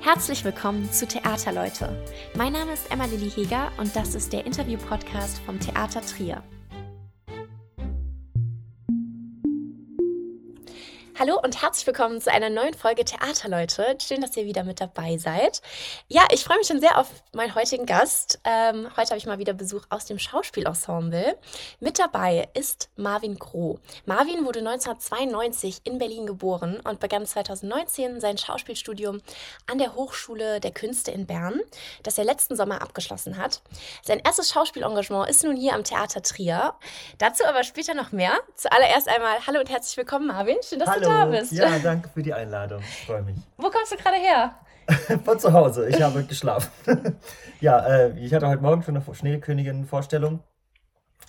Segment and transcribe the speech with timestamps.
[0.00, 2.00] Herzlich willkommen zu Theaterleute.
[2.36, 6.42] Mein Name ist Emma Lilly Heger und das ist der Interview-Podcast vom Theater Trier.
[11.18, 13.96] Hallo und herzlich willkommen zu einer neuen Folge Theaterleute.
[14.06, 15.62] Schön, dass ihr wieder mit dabei seid.
[16.08, 18.38] Ja, ich freue mich schon sehr auf meinen heutigen Gast.
[18.44, 21.38] Ähm, heute habe ich mal wieder Besuch aus dem Schauspielensemble.
[21.80, 23.78] Mit dabei ist Marvin Groh.
[24.04, 29.22] Marvin wurde 1992 in Berlin geboren und begann 2019 sein Schauspielstudium
[29.66, 31.62] an der Hochschule der Künste in Bern,
[32.02, 33.62] das er letzten Sommer abgeschlossen hat.
[34.02, 36.74] Sein erstes Schauspielengagement ist nun hier am Theater Trier.
[37.16, 38.38] Dazu aber später noch mehr.
[38.54, 40.58] Zuallererst einmal hallo und herzlich willkommen, Marvin.
[40.62, 41.00] Schön, dass Hallo.
[41.00, 41.52] du da bist.
[41.52, 42.80] Ja, danke für die Einladung.
[42.80, 43.36] Ich freue mich.
[43.56, 44.54] Wo kommst du gerade her?
[45.24, 45.88] Von zu Hause.
[45.88, 46.70] Ich habe geschlafen.
[47.60, 50.40] ja, äh, ich hatte heute Morgen schon eine Schneekönigin-Vorstellung.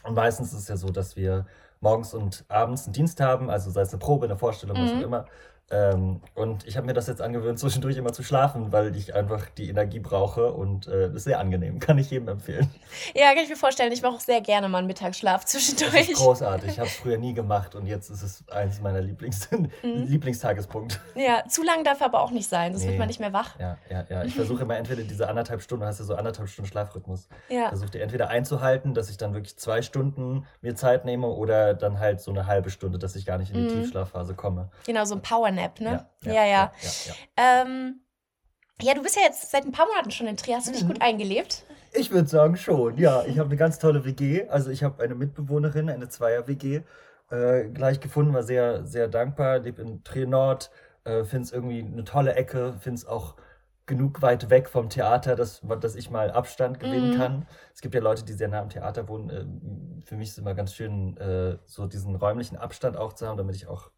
[0.03, 1.45] Und meistens ist es ja so, dass wir
[1.79, 4.83] morgens und abends einen Dienst haben, also sei es eine Probe, eine Vorstellung, mhm.
[4.83, 5.25] was auch immer.
[5.69, 9.47] Ähm, und ich habe mir das jetzt angewöhnt, zwischendurch immer zu schlafen, weil ich einfach
[9.49, 11.79] die Energie brauche und äh, das ist sehr angenehm.
[11.87, 12.69] Kann ich jedem empfehlen.
[13.13, 13.91] Ja, kann ich mir vorstellen.
[13.91, 16.13] Ich mache auch sehr gerne mal einen Mittagsschlaf zwischendurch.
[16.13, 16.71] Großartig.
[16.71, 19.69] Ich habe es früher nie gemacht und jetzt ist es eines meiner Lieblings mhm.
[19.83, 20.97] Lieblingstagespunkte.
[21.15, 22.89] Ja, zu lang darf aber auch nicht sein, sonst nee.
[22.91, 23.59] wird man nicht mehr wach.
[23.59, 24.23] Ja, ja, ja.
[24.23, 27.27] Ich versuche immer entweder diese anderthalb Stunden, hast du so anderthalb Stunden Schlafrhythmus.
[27.49, 27.69] Ja.
[27.69, 31.99] Versuche dir entweder einzuhalten, dass ich dann wirklich zwei Stunden mir Zeit nehme oder dann
[31.99, 33.81] halt so eine halbe Stunde, dass ich gar nicht in die mhm.
[33.81, 34.69] Tiefschlafphase komme.
[34.85, 36.07] Genau, so ein Power Nap, ne?
[36.23, 36.45] Ja, ja.
[36.45, 37.13] ja, ja.
[37.35, 38.01] Ähm,
[38.81, 40.57] ja, du bist ja jetzt seit ein paar Monaten schon in Trier.
[40.57, 40.89] Hast du dich mhm.
[40.89, 41.63] gut eingelebt?
[41.93, 43.23] Ich würde sagen schon, ja.
[43.25, 44.47] Ich habe eine ganz tolle WG.
[44.49, 46.81] Also ich habe eine Mitbewohnerin, eine Zweier-WG,
[47.31, 49.59] äh, gleich gefunden, war sehr, sehr dankbar.
[49.59, 50.69] Lebe in Trier Nord,
[51.05, 53.35] äh, finde es irgendwie eine tolle Ecke, finde es auch
[53.87, 57.17] genug weit weg vom Theater, dass, dass ich mal Abstand gewinnen mhm.
[57.17, 57.47] kann.
[57.73, 59.29] Es gibt ja Leute, die sehr nah am Theater wohnen.
[59.29, 63.25] Äh, für mich ist es immer ganz schön, äh, so diesen räumlichen Abstand auch zu
[63.25, 63.89] haben, damit ich auch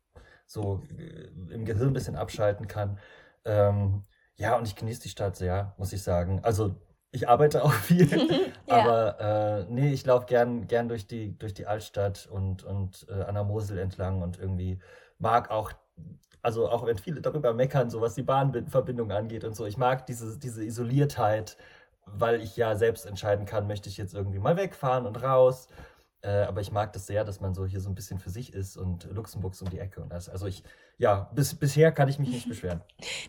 [0.49, 2.97] so äh, im Gehirn ein bisschen abschalten kann.
[3.45, 4.03] Ähm,
[4.35, 6.39] ja, und ich genieße die Stadt sehr, muss ich sagen.
[6.43, 6.75] Also
[7.11, 8.09] ich arbeite auch viel,
[8.67, 8.75] ja.
[8.75, 13.23] aber äh, nee, ich laufe gern, gern durch die, durch die Altstadt und, und äh,
[13.23, 14.79] an der Mosel entlang und irgendwie
[15.19, 15.71] mag auch,
[16.41, 20.07] also auch wenn viele darüber meckern, so was die Bahnverbindung angeht und so, ich mag
[20.07, 21.57] diese, diese Isoliertheit,
[22.05, 25.67] weil ich ja selbst entscheiden kann, möchte ich jetzt irgendwie mal wegfahren und raus
[26.21, 28.53] äh, aber ich mag das sehr, dass man so hier so ein bisschen für sich
[28.53, 30.27] ist und Luxemburgs um die Ecke und das.
[30.27, 30.63] Also ich,
[30.97, 32.81] ja, bis, bisher kann ich mich nicht beschweren.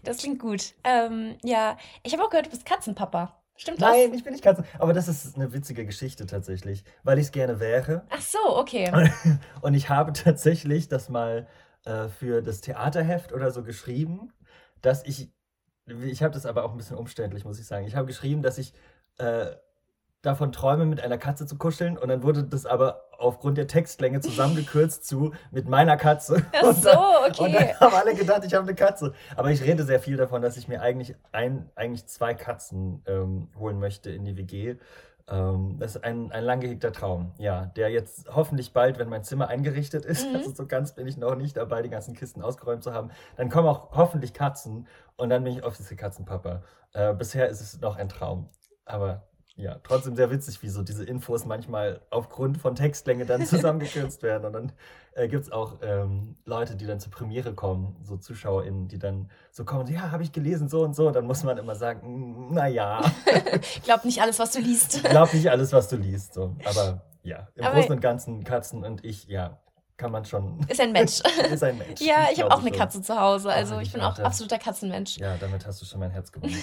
[0.02, 0.74] Das klingt gut.
[0.82, 3.40] Ähm, ja, ich habe auch gehört, du bist Katzenpapa.
[3.54, 3.90] Stimmt das?
[3.90, 4.64] Nein, ich bin nicht Katzen.
[4.78, 8.06] Aber das ist eine witzige Geschichte tatsächlich, weil ich es gerne wäre.
[8.08, 8.90] Ach so, okay.
[9.60, 11.46] Und ich habe tatsächlich das mal
[11.84, 14.32] äh, für das Theaterheft oder so geschrieben,
[14.80, 15.30] dass ich,
[15.86, 17.86] ich habe das aber auch ein bisschen umständlich, muss ich sagen.
[17.86, 18.72] Ich habe geschrieben, dass ich
[19.18, 19.50] äh,
[20.22, 21.96] davon träume, mit einer Katze zu kuscheln.
[21.96, 26.44] Und dann wurde das aber aufgrund der Textlänge zusammengekürzt zu mit meiner Katze.
[26.62, 27.44] Ach so, okay.
[27.44, 29.14] Und dann haben alle gedacht, ich habe eine Katze.
[29.36, 33.48] Aber ich rede sehr viel davon, dass ich mir eigentlich, ein, eigentlich zwei Katzen ähm,
[33.58, 34.76] holen möchte in die WG.
[35.30, 39.22] Ähm, das ist ein, ein lang gehegter Traum, ja, der jetzt hoffentlich bald, wenn mein
[39.22, 40.36] Zimmer eingerichtet ist, mhm.
[40.36, 43.48] also so ganz bin ich noch nicht dabei, die ganzen Kisten ausgeräumt zu haben, dann
[43.48, 46.62] kommen auch hoffentlich Katzen und dann bin ich offiziell Katzenpapa.
[46.92, 48.48] Äh, bisher ist es noch ein Traum,
[48.84, 49.29] aber
[49.60, 54.44] ja, trotzdem sehr witzig, wie so diese Infos manchmal aufgrund von Textlänge dann zusammengekürzt werden.
[54.46, 54.72] Und dann
[55.14, 59.30] äh, gibt es auch ähm, Leute, die dann zur Premiere kommen, so ZuschauerInnen, die dann
[59.50, 61.08] so kommen, ja, habe ich gelesen, so und so.
[61.08, 63.00] Und dann muss man immer sagen, naja.
[63.84, 65.02] Glaub nicht alles, was du liest.
[65.04, 66.34] Glaub nicht alles, was du liest.
[66.34, 66.56] So.
[66.64, 69.58] Aber ja, im Aber Großen und Ganzen, Katzen und ich, ja,
[70.00, 70.58] kann man schon.
[70.66, 71.20] Ist ein Mensch.
[71.52, 72.00] ist ein Mensch.
[72.00, 73.52] ja, ich, ich habe auch eine Katze zu Hause.
[73.52, 75.18] Also ich bin auch absoluter Katzenmensch.
[75.18, 76.56] Ja, damit hast du schon mein Herz gewonnen.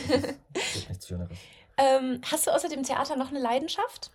[0.54, 1.38] Das ist nichts Schöneres.
[1.78, 4.12] Ähm, hast du außer dem Theater noch eine Leidenschaft?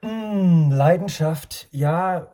[0.00, 2.28] Mm, Leidenschaft, ja.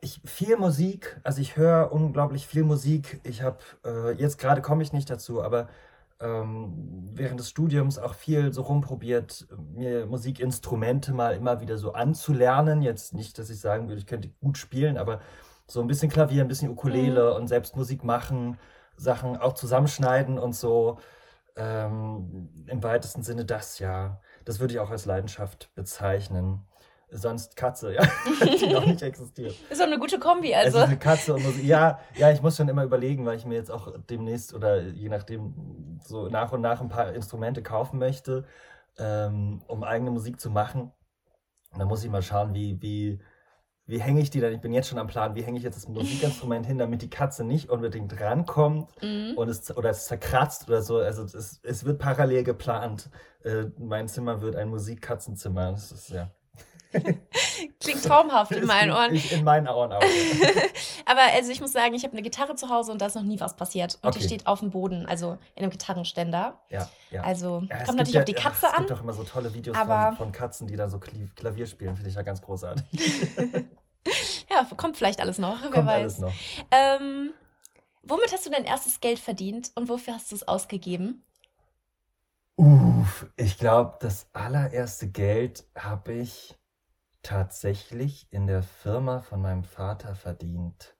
[0.00, 3.20] Ich, viel Musik, also ich höre unglaublich viel Musik.
[3.24, 5.68] Ich habe, äh, jetzt gerade komme ich nicht dazu, aber
[6.20, 6.72] ähm,
[7.12, 12.82] während des Studiums auch viel so rumprobiert, mir Musikinstrumente mal immer wieder so anzulernen.
[12.82, 15.20] Jetzt nicht, dass ich sagen würde, ich könnte gut spielen, aber
[15.66, 17.36] so ein bisschen Klavier, ein bisschen Ukulele mhm.
[17.36, 18.58] und selbst Musik machen,
[18.96, 20.98] Sachen auch zusammenschneiden und so
[21.56, 24.20] ähm, im weitesten Sinne das, ja.
[24.44, 26.66] Das würde ich auch als Leidenschaft bezeichnen.
[27.10, 28.02] Sonst Katze, ja,
[28.60, 29.54] die noch nicht existiert.
[29.70, 30.68] Ist doch eine gute Kombi, also.
[30.68, 30.90] Es ist also.
[30.90, 31.64] eine Katze und Musik.
[31.64, 35.08] Ja, ja, ich muss schon immer überlegen, weil ich mir jetzt auch demnächst oder je
[35.08, 38.44] nachdem so nach und nach ein paar Instrumente kaufen möchte,
[38.98, 40.92] ähm, um eigene Musik zu machen.
[41.72, 43.20] Und dann muss ich mal schauen, wie, wie,
[43.86, 44.52] wie hänge ich die dann?
[44.52, 47.10] Ich bin jetzt schon am Plan, wie hänge ich jetzt das Musikinstrument hin, damit die
[47.10, 49.32] Katze nicht unbedingt rankommt mhm.
[49.36, 50.98] und es, oder es zerkratzt oder so.
[50.98, 53.08] Also es, es wird parallel geplant.
[53.44, 55.72] Äh, mein Zimmer wird ein Musikkatzenzimmer.
[55.72, 56.30] Das ist ja.
[57.80, 59.14] Klingt traumhaft in meinen Ohren.
[59.14, 60.02] Ich, in meinen Ohren auch.
[61.06, 63.22] Aber also ich muss sagen, ich habe eine Gitarre zu Hause und da ist noch
[63.22, 63.96] nie was passiert.
[64.02, 64.18] Und Okay.
[64.20, 66.60] die steht auf dem Boden, also in einem Gitarrenständer.
[66.70, 67.22] Ja, ja.
[67.22, 68.78] Also Ja, es kommt natürlich ja, auf die Katze es an.
[68.86, 71.94] gibt auch immer so tolle Videos von, von Katzen, die da so Klavier spielen.
[71.94, 72.84] Finde ich ja ganz großartig.
[74.50, 75.94] Ja, kommt vielleicht alles noch, wer Kommt weiß.
[76.00, 76.32] alles noch.
[76.70, 77.34] Ähm,
[78.02, 81.22] womit hast du dein erstes Geld verdient und wofür hast du es ausgegeben?
[82.56, 86.56] Uff, ich glaube, das allererste Geld habe ich
[87.22, 90.96] tatsächlich in der Firma von meinem Vater verdient.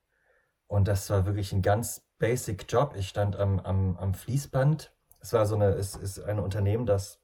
[0.67, 2.95] Und das war wirklich ein ganz basic Job.
[2.97, 4.93] Ich stand am, am, am Fließband.
[5.21, 7.21] Es war so eine, es ist ein Unternehmen, das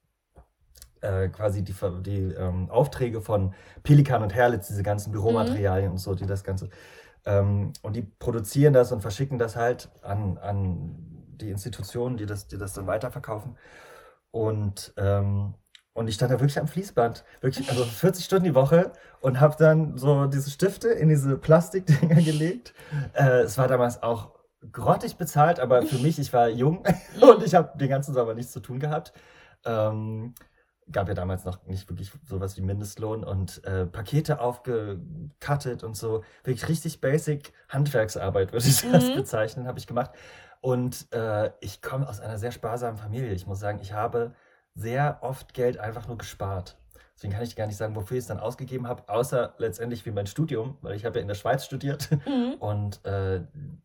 [1.01, 6.15] äh, quasi die, die ähm, Aufträge von Pelikan und Herlitz, diese ganzen Büromaterialien und so,
[6.15, 6.71] die das Ganze.
[7.27, 10.97] Ähm, und die produzieren das und verschicken das halt an, an
[11.37, 13.57] die Institutionen, die das, die das dann weiterverkaufen.
[14.31, 15.55] Und, ähm,
[15.95, 19.57] und ich stand da wirklich am Fließband, wirklich, also 40 Stunden die Woche und habe
[19.59, 22.75] dann so diese Stifte in diese Plastikdinger gelegt.
[23.15, 24.33] Äh, es war damals auch
[24.73, 26.85] grottig bezahlt, aber für mich, ich war jung
[27.21, 29.13] und ich habe den ganzen Sommer nichts zu tun gehabt.
[29.65, 30.35] Ähm,
[30.91, 36.23] gab ja damals noch nicht wirklich sowas wie Mindestlohn und äh, Pakete aufgekattet und so.
[36.43, 39.15] Wirklich richtig basic Handwerksarbeit, würde ich das Mhm.
[39.15, 40.11] bezeichnen, habe ich gemacht.
[40.61, 43.33] Und äh, ich komme aus einer sehr sparsamen Familie.
[43.33, 44.35] Ich muss sagen, ich habe
[44.75, 46.77] sehr oft Geld einfach nur gespart.
[47.15, 50.11] Deswegen kann ich gar nicht sagen, wofür ich es dann ausgegeben habe, außer letztendlich wie
[50.11, 52.55] mein Studium, weil ich habe ja in der Schweiz studiert Mhm.
[52.59, 53.43] und äh,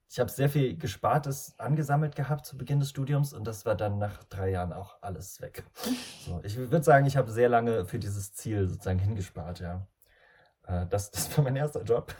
[0.09, 3.99] ich habe sehr viel Gespartes angesammelt gehabt zu Beginn des Studiums und das war dann
[3.99, 5.63] nach drei Jahren auch alles weg.
[6.25, 9.87] So, ich würde sagen, ich habe sehr lange für dieses Ziel sozusagen hingespart, ja.
[10.67, 12.13] Äh, das, das war mein erster Job.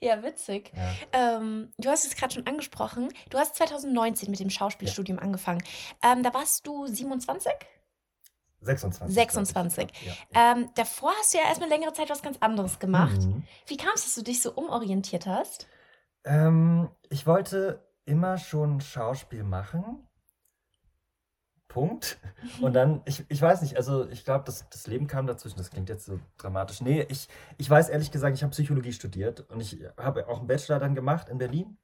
[0.00, 0.72] Ja, witzig.
[0.74, 1.36] Ja.
[1.36, 3.12] Ähm, du hast es gerade schon angesprochen.
[3.30, 5.62] Du hast 2019 mit dem Schauspielstudium angefangen.
[6.02, 7.52] Ähm, da warst du 27?
[8.62, 9.14] 26.
[9.14, 9.76] 26.
[9.76, 10.06] glaub ich.
[10.06, 10.52] Ja, ja.
[10.52, 13.20] Ähm, davor hast du ja erstmal längere Zeit was ganz anderes gemacht.
[13.20, 13.44] Mhm.
[13.66, 15.66] Wie kam es, dass du dich so umorientiert hast?
[16.24, 20.06] Ähm, ich wollte immer schon Schauspiel machen.
[21.70, 22.18] Punkt.
[22.60, 25.56] Und dann, ich, ich weiß nicht, also ich glaube, das, das Leben kam dazwischen.
[25.56, 26.82] Das klingt jetzt so dramatisch.
[26.82, 30.48] Nee, ich, ich weiß ehrlich gesagt, ich habe Psychologie studiert und ich habe auch einen
[30.48, 31.78] Bachelor dann gemacht in Berlin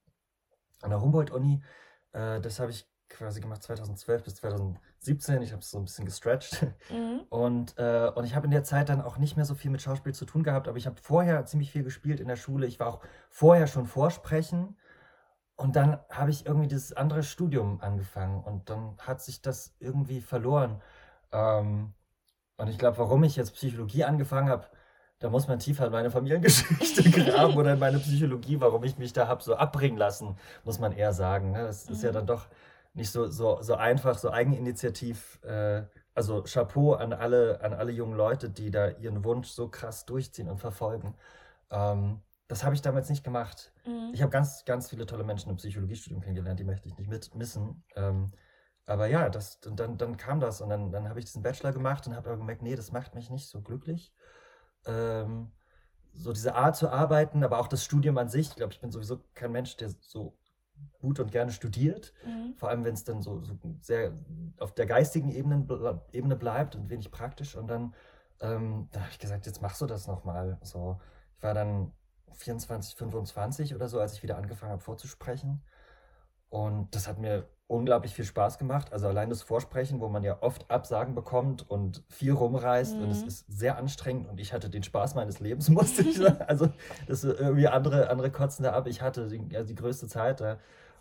[0.81, 1.63] an der Humboldt-Uni.
[2.11, 5.41] Äh, das habe ich quasi gemacht 2012 bis 2017.
[5.41, 6.67] Ich habe es so ein bisschen gestretched.
[6.89, 7.21] Mhm.
[7.29, 9.81] Und, äh, und ich habe in der Zeit dann auch nicht mehr so viel mit
[9.81, 12.67] Schauspiel zu tun gehabt, aber ich habe vorher ziemlich viel gespielt in der Schule.
[12.67, 12.99] Ich war auch
[13.29, 14.77] vorher schon Vorsprechen.
[15.57, 20.21] Und dann habe ich irgendwie dieses andere Studium angefangen und dann hat sich das irgendwie
[20.21, 20.81] verloren.
[21.33, 21.93] Ähm,
[22.57, 24.67] und ich glaube, warum ich jetzt Psychologie angefangen habe,
[25.19, 29.13] da muss man tiefer in meine Familiengeschichte graben oder in meine Psychologie, warum ich mich
[29.13, 31.51] da habe so abbringen lassen, muss man eher sagen.
[31.51, 31.63] Ne?
[31.63, 32.13] Das ist ja Mhm.
[32.13, 32.47] dann doch
[32.93, 35.39] nicht so, so, so einfach, so eigeninitiativ.
[35.43, 35.83] Äh,
[36.15, 40.49] also Chapeau an alle, an alle jungen Leute, die da ihren Wunsch so krass durchziehen
[40.49, 41.15] und verfolgen.
[41.71, 43.73] Ähm, das habe ich damals nicht gemacht.
[43.85, 44.11] Mhm.
[44.13, 47.35] Ich habe ganz, ganz viele tolle Menschen im Psychologiestudium kennengelernt, die möchte ich nicht mit,
[47.35, 47.83] missen.
[47.95, 48.31] Ähm,
[48.85, 52.07] aber ja, das, dann, dann kam das und dann, dann habe ich diesen Bachelor gemacht
[52.07, 54.13] und habe aber gemerkt, nee, das macht mich nicht so glücklich.
[54.85, 55.51] Ähm,
[56.13, 58.49] so diese Art zu arbeiten, aber auch das Studium an sich.
[58.49, 60.37] Ich glaube, ich bin sowieso kein Mensch, der so
[60.99, 62.13] gut und gerne studiert.
[62.25, 62.55] Mhm.
[62.55, 64.13] Vor allem, wenn es dann so, so sehr
[64.57, 65.65] auf der geistigen Ebene,
[66.13, 67.55] Ebene bleibt und wenig praktisch.
[67.55, 67.93] Und dann,
[68.39, 70.57] ähm, da habe ich gesagt, jetzt machst du das nochmal.
[70.63, 70.99] So,
[71.35, 71.91] ich war dann
[72.33, 75.61] 24, 25 oder so, als ich wieder angefangen habe vorzusprechen.
[76.49, 78.93] Und das hat mir unglaublich viel Spaß gemacht.
[78.93, 83.23] Also allein das Vorsprechen, wo man ja oft Absagen bekommt und viel rumreist und es
[83.23, 83.27] Mhm.
[83.27, 86.41] ist sehr anstrengend und ich hatte den Spaß meines Lebens, musste ich sagen.
[86.47, 86.69] Also
[87.07, 88.87] das irgendwie andere, andere kotzen da ab.
[88.87, 90.57] Ich hatte die, also die größte Zeit da.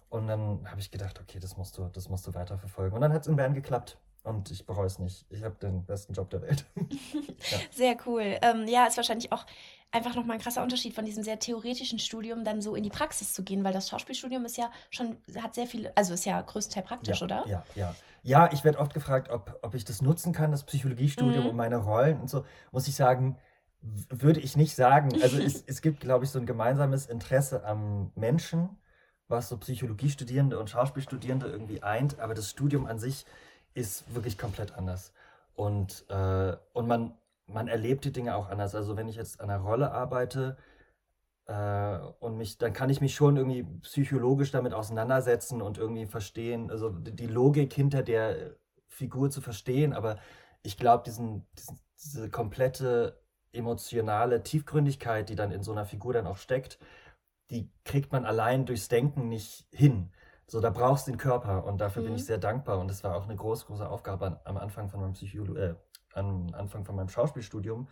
[0.09, 2.95] Und dann habe ich gedacht, okay, das musst du, das musst du weiterverfolgen.
[2.95, 3.99] Und dann hat es in Bern geklappt.
[4.27, 5.25] Und ich bereue es nicht.
[5.31, 6.67] Ich habe den besten Job der Welt.
[6.77, 7.59] ja.
[7.71, 8.39] Sehr cool.
[8.43, 9.47] Ähm, ja, ist wahrscheinlich auch
[9.93, 13.33] einfach nochmal ein krasser Unterschied von diesem sehr theoretischen Studium dann so in die Praxis
[13.33, 16.87] zu gehen, weil das Schauspielstudium ist ja schon, hat sehr viele, also ist ja größtenteils
[16.89, 17.45] praktisch, ja, oder?
[17.47, 17.95] Ja, ja.
[18.25, 21.51] Ja, ich werde oft gefragt, ob, ob ich das nutzen kann, das Psychologiestudium Mhm.
[21.51, 22.45] und meine Rollen und so.
[22.73, 23.39] Muss ich sagen,
[23.81, 25.11] würde ich nicht sagen.
[25.23, 28.71] Also es, es gibt, glaube ich, so ein gemeinsames Interesse am Menschen,
[29.29, 33.25] was so Psychologiestudierende und Schauspielstudierende irgendwie eint, aber das Studium an sich
[33.77, 35.13] ist wirklich komplett anders.
[35.55, 37.15] Und, äh, und man,
[37.47, 38.75] man erlebt die Dinge auch anders.
[38.75, 40.57] Also wenn ich jetzt an einer Rolle arbeite,
[41.47, 46.71] äh, und mich, dann kann ich mich schon irgendwie psychologisch damit auseinandersetzen und irgendwie verstehen,
[46.71, 48.57] also die Logik hinter der
[48.89, 50.19] Figur zu verstehen, aber
[50.63, 53.21] ich glaube, diesen, diesen, diese komplette
[53.53, 56.79] emotionale Tiefgründigkeit, die dann in so einer Figur dann auch steckt,
[57.51, 60.11] die kriegt man allein durchs Denken nicht hin.
[60.49, 62.17] So, da brauchst du den Körper und dafür bin Mhm.
[62.17, 65.01] ich sehr dankbar und das war auch eine große, große Aufgabe an, am Anfang von
[65.01, 65.75] meinem Psycholo äh,
[66.15, 67.89] am Anfang von meinem Schauspielstudium,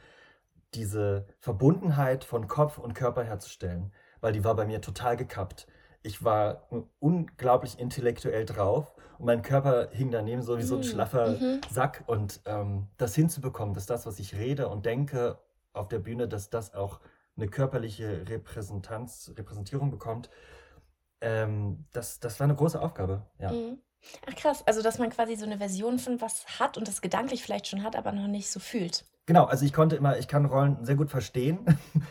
[0.74, 5.66] diese Verbundenheit von Kopf und Körper herzustellen, weil die war bei mir total gekappt.
[6.02, 6.68] Ich war
[7.00, 10.84] unglaublich intellektuell drauf und mein Körper hing daneben so wie so ein Mhm.
[10.84, 11.60] schlaffer Mhm.
[11.70, 15.38] Sack und ähm, das hinzubekommen, dass das, was ich rede und denke
[15.72, 17.00] auf der Bühne, dass das auch
[17.36, 20.30] eine körperliche Repräsentanz, Repräsentierung bekommt,
[21.24, 23.22] ähm, das, das war eine große Aufgabe.
[23.38, 23.50] Ja.
[23.52, 23.78] Mhm.
[24.30, 27.42] Ach krass, also dass man quasi so eine Version von was hat und das gedanklich
[27.42, 29.06] vielleicht schon hat, aber noch nicht so fühlt.
[29.26, 31.60] Genau, also ich konnte immer, ich kann Rollen sehr gut verstehen,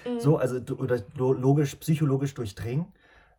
[0.05, 0.19] Mhm.
[0.19, 2.91] so, also oder lo- logisch, psychologisch durchdringen.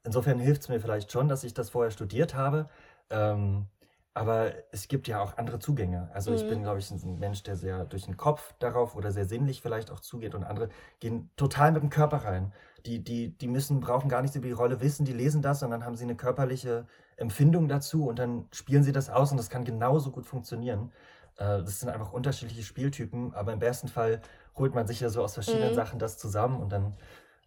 [0.05, 2.69] Insofern hilft es mir vielleicht schon, dass ich das vorher studiert habe.
[3.11, 3.67] Ähm,
[4.15, 6.09] aber es gibt ja auch andere Zugänge.
[6.15, 6.47] Also ich Mhm.
[6.47, 9.91] bin, glaube ich, ein Mensch, der sehr durch den Kopf darauf oder sehr sinnlich vielleicht
[9.91, 10.69] auch zugeht und andere
[11.01, 12.53] gehen total mit dem Körper rein.
[12.87, 15.71] Die, die, die müssen, brauchen gar nichts über die Rolle wissen, die lesen das und
[15.71, 19.51] dann haben sie eine körperliche Empfindung dazu und dann spielen sie das aus und das
[19.51, 20.93] kann genauso gut funktionieren.
[21.37, 24.21] Äh, Das sind einfach unterschiedliche Spieltypen, aber im besten Fall
[24.57, 25.75] holt man sich ja so aus verschiedenen Mhm.
[25.75, 26.97] Sachen das zusammen und dann,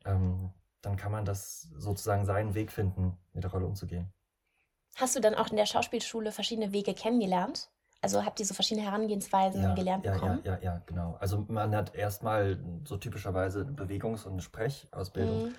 [0.05, 4.11] ähm, dann kann man das sozusagen seinen Weg finden, mit der Rolle umzugehen.
[4.97, 7.69] Hast du dann auch in der Schauspielschule verschiedene Wege kennengelernt?
[8.01, 10.41] Also habt ihr so verschiedene Herangehensweisen Ja, gelernt ja, ja, bekommen?
[10.43, 11.17] ja, ja, genau.
[11.19, 15.43] Also man hat erstmal so typischerweise eine Bewegungs- und Sprechausbildung.
[15.45, 15.55] Mhm.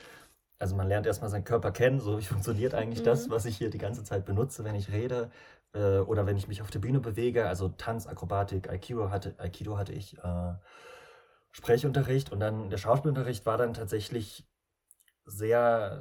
[0.60, 3.32] Also man lernt erstmal seinen Körper kennen, so wie funktioniert eigentlich das, Mhm.
[3.32, 5.30] was ich hier die ganze Zeit benutze, wenn ich rede
[5.72, 7.46] äh, oder wenn ich mich auf der Bühne bewege.
[7.48, 10.54] Also Tanz, Akrobatik, Aikido hatte, Aikido hatte ich, äh,
[11.52, 14.44] Sprechunterricht und dann der Schauspielunterricht war dann tatsächlich
[15.24, 15.98] sehr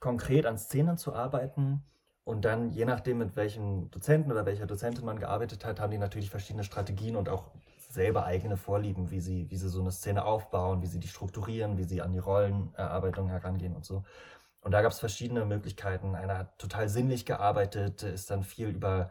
[0.00, 1.84] konkret an Szenen zu arbeiten.
[2.24, 5.98] Und dann, je nachdem, mit welchem Dozenten oder welcher Dozentin man gearbeitet hat, haben die
[5.98, 7.52] natürlich verschiedene Strategien und auch
[7.88, 11.78] selber eigene Vorlieben, wie sie, wie sie so eine Szene aufbauen, wie sie die strukturieren,
[11.78, 14.04] wie sie an die Rollenerarbeitung herangehen und so.
[14.60, 16.16] Und da gab es verschiedene Möglichkeiten.
[16.16, 19.10] Einer hat total sinnlich gearbeitet, ist dann viel über,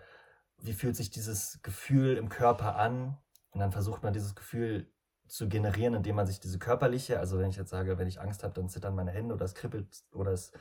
[0.58, 3.18] wie fühlt sich dieses Gefühl im Körper an.
[3.52, 4.92] Und dann versucht man dieses Gefühl
[5.28, 8.44] zu generieren, indem man sich diese körperliche, also wenn ich jetzt sage, wenn ich Angst
[8.44, 10.52] habe, dann zittern meine Hände oder es kribbelt oder es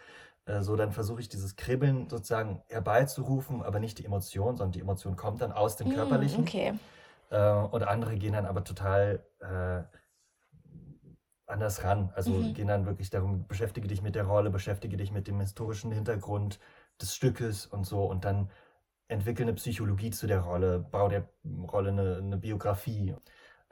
[0.46, 4.80] äh, so, dann versuche ich dieses Kribbeln sozusagen herbeizurufen, aber nicht die Emotion, sondern die
[4.80, 6.44] Emotion kommt dann aus dem Mhm, Körperlichen.
[6.44, 6.74] Okay.
[7.30, 9.84] Äh, und andere gehen dann aber total äh,
[11.46, 12.10] anders ran.
[12.14, 12.54] Also Mhm.
[12.54, 16.58] gehen dann wirklich darum, beschäftige dich mit der Rolle, beschäftige dich mit dem historischen Hintergrund
[17.00, 18.50] des Stückes und so und dann
[19.08, 21.28] entwickel eine Psychologie zu der Rolle, bau der
[21.70, 23.14] Rolle eine, eine Biografie.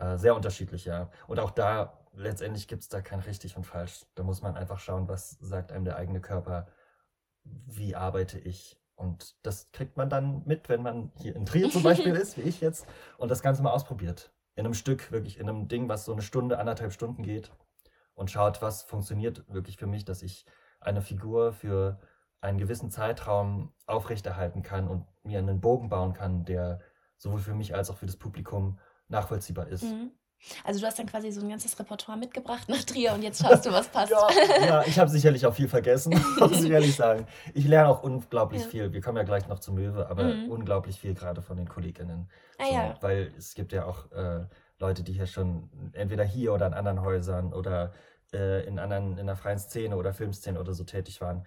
[0.02, 1.10] Äh, sehr unterschiedlich, ja.
[1.28, 4.04] Und auch da, letztendlich gibt es da kein richtig und falsch.
[4.16, 6.66] Da muss man einfach schauen, was sagt einem der eigene Körper,
[7.44, 8.80] wie arbeite ich.
[8.96, 12.42] Und das kriegt man dann mit, wenn man hier in Trier zum Beispiel ist, wie
[12.42, 14.32] ich jetzt, und das Ganze mal ausprobiert.
[14.56, 17.52] In einem Stück, wirklich in einem Ding, was so eine Stunde, anderthalb Stunden geht.
[18.14, 20.44] Und schaut, was funktioniert wirklich für mich, dass ich
[20.80, 22.00] eine Figur für
[22.40, 26.80] einen gewissen Zeitraum aufrechterhalten kann und mir einen Bogen bauen kann, der
[27.16, 28.78] sowohl für mich als auch für das Publikum
[29.12, 29.84] nachvollziehbar ist.
[29.84, 30.10] Mhm.
[30.64, 33.64] Also du hast dann quasi so ein ganzes Repertoire mitgebracht nach Trier und jetzt schaust
[33.64, 34.10] du, was passt.
[34.10, 34.28] Ja,
[34.66, 37.26] ja, ich habe sicherlich auch viel vergessen, muss ich ehrlich sagen.
[37.54, 38.68] Ich lerne auch unglaublich Ja.
[38.68, 38.92] viel.
[38.92, 40.50] Wir kommen ja gleich noch zu Möwe, aber Mhm.
[40.50, 42.28] unglaublich viel gerade von den KollegInnen.
[42.58, 42.94] Ah So, ja.
[43.00, 44.46] Weil es gibt ja auch äh,
[44.80, 47.92] Leute, die hier schon entweder hier oder in anderen Häusern oder
[48.34, 51.46] äh, in anderen, in der freien Szene oder Filmszene oder so tätig waren.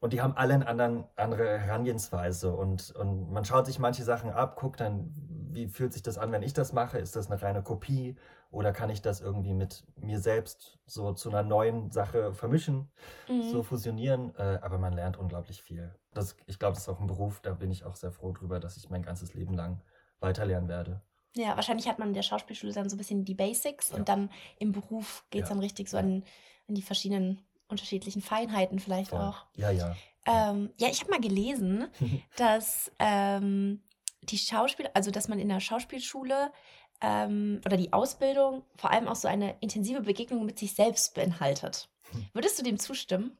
[0.00, 4.30] Und die haben alle eine anderen, andere Herangehensweise und, und man schaut sich manche Sachen
[4.30, 5.12] ab, guckt dann,
[5.50, 6.98] wie fühlt sich das an, wenn ich das mache?
[6.98, 8.16] Ist das eine reine Kopie
[8.52, 12.88] oder kann ich das irgendwie mit mir selbst so zu einer neuen Sache vermischen,
[13.28, 13.42] Mhm.
[13.50, 14.34] so fusionieren?
[14.36, 15.92] Äh, aber man lernt unglaublich viel.
[16.14, 18.60] Das, ich glaube, das ist auch ein Beruf, da bin ich auch sehr froh drüber,
[18.60, 19.80] dass ich mein ganzes Leben lang
[20.20, 21.00] weiterlernen werde.
[21.34, 23.96] Ja, wahrscheinlich hat man in der Schauspielschule dann so ein bisschen die Basics Ja.
[23.96, 25.54] und dann im Beruf geht es Ja.
[25.56, 26.22] dann richtig so an,
[26.68, 29.20] an die verschiedenen unterschiedlichen Feinheiten vielleicht Voll.
[29.20, 29.46] auch.
[29.54, 29.96] Ja, ja.
[30.26, 31.88] Ähm, ja, ich habe mal gelesen,
[32.36, 33.82] dass ähm,
[34.22, 36.52] die Schauspiel, also dass man in der Schauspielschule
[37.00, 41.88] ähm, oder die Ausbildung vor allem auch so eine intensive Begegnung mit sich selbst beinhaltet.
[42.10, 42.26] Hm.
[42.32, 43.38] Würdest du dem zustimmen?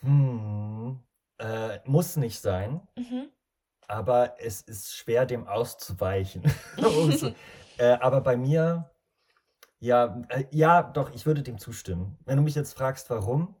[0.00, 0.98] Hm,
[1.38, 3.28] äh, muss nicht sein, Mhm.
[3.86, 6.42] aber es ist schwer, dem auszuweichen.
[7.78, 8.91] Äh, aber bei mir,
[9.82, 12.18] ja, äh, ja, doch, ich würde dem zustimmen.
[12.24, 13.56] Wenn du mich jetzt fragst, warum,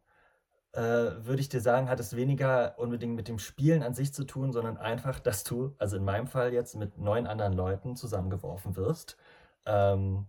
[0.74, 4.24] äh, würde ich dir sagen, hat es weniger unbedingt mit dem Spielen an sich zu
[4.24, 8.76] tun, sondern einfach, dass du, also in meinem Fall jetzt mit neun anderen Leuten zusammengeworfen
[8.76, 9.18] wirst.
[9.66, 10.28] Ähm,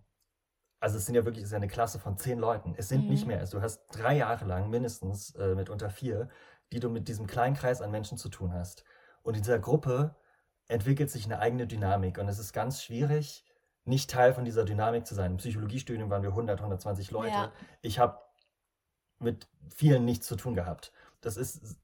[0.80, 2.74] also es sind ja wirklich, es ist ja eine Klasse von zehn Leuten.
[2.76, 3.28] Es sind nicht Mhm.
[3.28, 6.28] mehr, also du hast drei Jahre lang mindestens, äh, mitunter vier,
[6.72, 8.84] die du mit diesem kleinen Kreis an Menschen zu tun hast.
[9.22, 10.16] Und in dieser Gruppe
[10.68, 13.44] entwickelt sich eine eigene Dynamik und es ist ganz schwierig,
[13.84, 15.32] nicht Teil von dieser Dynamik zu sein.
[15.32, 17.34] Im Psychologiestudium waren wir 100, 120 Leute.
[17.34, 17.52] Ja.
[17.82, 18.18] Ich habe
[19.18, 20.92] mit vielen nichts zu tun gehabt.
[21.20, 21.76] Das ist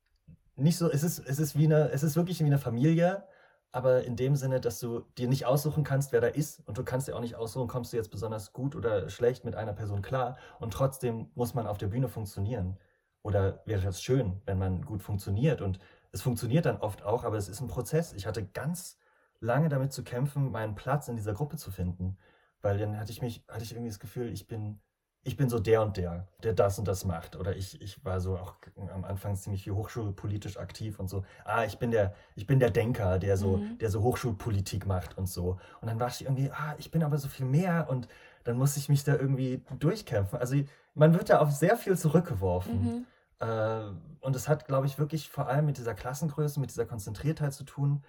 [0.56, 3.24] nicht so, es ist, es ist wie eine, es ist wirklich wie eine Familie,
[3.72, 6.84] aber in dem Sinne, dass du dir nicht aussuchen kannst, wer da ist und du
[6.84, 10.02] kannst dir auch nicht aussuchen, kommst du jetzt besonders gut oder schlecht mit einer Person
[10.02, 12.78] klar und trotzdem muss man auf der Bühne funktionieren.
[13.22, 15.78] Oder wäre es schön, wenn man gut funktioniert und
[16.12, 18.12] es funktioniert dann oft auch, aber es ist ein Prozess.
[18.12, 18.98] Ich hatte ganz
[19.40, 22.16] lange damit zu kämpfen, meinen Platz in dieser Gruppe zu finden,
[22.62, 24.80] weil dann hatte ich mich, hatte ich irgendwie das Gefühl, ich bin
[25.22, 27.36] ich bin so der und der, der das und das macht.
[27.36, 28.56] Oder ich, ich war so auch
[28.92, 31.24] am Anfang ziemlich viel hochschulpolitisch aktiv und so.
[31.44, 33.76] Ah, ich bin der, ich bin der Denker, der so, mhm.
[33.78, 35.58] der so Hochschulpolitik macht und so.
[35.82, 38.08] Und dann war ich irgendwie, ah, ich bin aber so viel mehr und
[38.44, 40.38] dann muss ich mich da irgendwie durchkämpfen.
[40.38, 40.56] Also
[40.94, 42.82] man wird da auf sehr viel zurückgeworfen.
[42.82, 43.06] Mhm.
[43.46, 47.52] Äh, und es hat, glaube ich, wirklich vor allem mit dieser Klassengröße, mit dieser Konzentriertheit
[47.52, 48.02] zu tun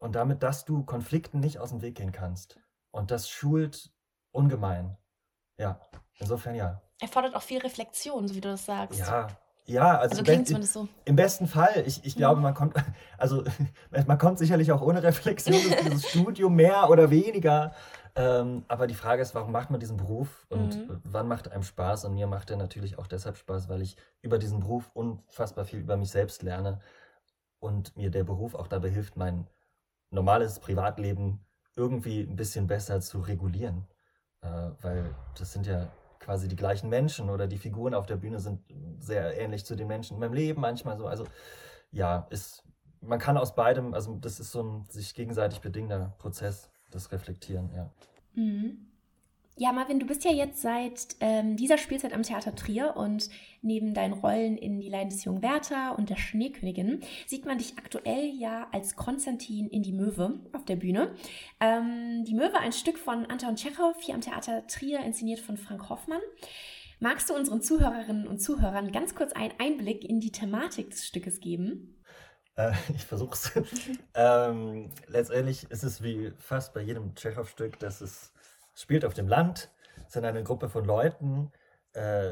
[0.00, 2.58] und damit, dass du Konflikten nicht aus dem Weg gehen kannst.
[2.90, 3.92] Und das schult
[4.32, 4.96] ungemein.
[5.58, 5.80] Ja.
[6.18, 6.82] Insofern ja.
[7.00, 8.98] Erfordert auch viel Reflexion, so wie du das sagst.
[8.98, 9.28] Ja,
[9.66, 10.88] ja, also, also klingt zumindest so.
[11.04, 11.84] Im besten Fall.
[11.86, 12.42] Ich, ich glaube, mhm.
[12.42, 12.74] man kommt,
[13.18, 13.44] also
[14.06, 17.72] man kommt sicherlich auch ohne Reflexion in dieses Studium mehr oder weniger.
[18.16, 21.00] Ähm, aber die Frage ist, warum macht man diesen Beruf und mhm.
[21.04, 22.04] wann macht er einem Spaß?
[22.06, 25.78] Und mir macht er natürlich auch deshalb Spaß, weil ich über diesen Beruf unfassbar viel
[25.78, 26.80] über mich selbst lerne
[27.60, 29.46] und mir der Beruf auch dabei hilft, mein
[30.10, 31.44] normales Privatleben
[31.76, 33.86] irgendwie ein bisschen besser zu regulieren.
[34.42, 38.40] Äh, weil das sind ja quasi die gleichen Menschen oder die Figuren auf der Bühne
[38.40, 38.60] sind
[38.98, 41.06] sehr ähnlich zu den Menschen in meinem Leben manchmal so.
[41.06, 41.24] Also
[41.90, 42.62] ja, ist,
[43.00, 47.70] man kann aus beidem, also das ist so ein sich gegenseitig bedingender Prozess, das Reflektieren,
[47.74, 47.90] ja.
[48.34, 48.89] Mhm.
[49.62, 53.28] Ja, Marvin, du bist ja jetzt seit ähm, dieser Spielzeit am Theater Trier und
[53.60, 57.76] neben deinen Rollen in Die Leiden des jungen Werther und der Schneekönigin sieht man dich
[57.76, 61.14] aktuell ja als Konstantin in Die Möwe auf der Bühne.
[61.60, 65.90] Ähm, die Möwe, ein Stück von Anton Tschechow, hier am Theater Trier, inszeniert von Frank
[65.90, 66.22] Hoffmann.
[66.98, 71.38] Magst du unseren Zuhörerinnen und Zuhörern ganz kurz einen Einblick in die Thematik des Stückes
[71.38, 72.02] geben?
[72.56, 73.52] Äh, ich versuche es.
[74.14, 78.32] ähm, letztendlich ist es wie fast bei jedem Tschechow-Stück, dass es
[78.74, 79.70] spielt auf dem Land,
[80.06, 81.52] es sind eine Gruppe von Leuten,
[81.92, 82.30] äh,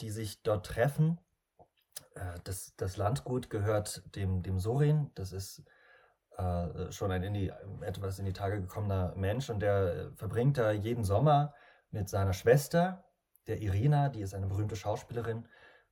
[0.00, 1.18] die sich dort treffen.
[2.14, 5.62] Äh, das, das Landgut gehört dem, dem Sorin, das ist
[6.38, 10.72] äh, schon ein in die, etwas in die Tage gekommener Mensch und der verbringt da
[10.72, 11.54] jeden Sommer
[11.90, 13.04] mit seiner Schwester,
[13.46, 15.46] der Irina, die ist eine berühmte Schauspielerin,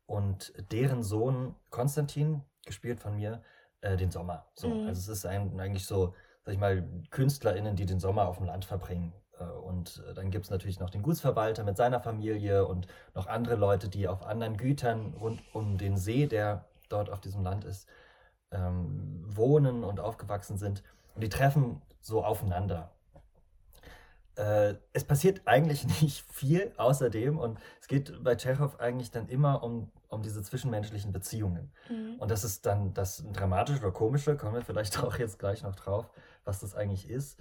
[0.06, 3.42] und deren Sohn Konstantin, gespielt von mir,
[3.80, 4.46] äh, den Sommer.
[4.54, 4.88] So, mhm.
[4.88, 8.46] Also es ist ein, eigentlich so, sag ich mal, KünstlerInnen, die den Sommer auf dem
[8.46, 9.12] Land verbringen.
[9.40, 13.26] Äh, und äh, dann gibt es natürlich noch den Gutsverwalter mit seiner Familie und noch
[13.26, 17.64] andere Leute, die auf anderen Gütern rund um den See, der dort auf diesem Land
[17.64, 17.88] ist,
[18.50, 20.82] ähm, wohnen und aufgewachsen sind.
[21.14, 22.90] Und die treffen so aufeinander.
[24.36, 29.62] Äh, es passiert eigentlich nicht viel außerdem und es geht bei Tschechow eigentlich dann immer
[29.62, 31.72] um, um diese zwischenmenschlichen Beziehungen.
[31.88, 32.16] Mhm.
[32.18, 35.76] Und das ist dann das Dramatische oder Komische, kommen wir vielleicht auch jetzt gleich noch
[35.76, 36.10] drauf,
[36.44, 37.38] was das eigentlich ist